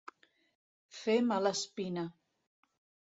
Fer 1.01 1.17
mala 1.27 1.53
espina. 1.59 2.09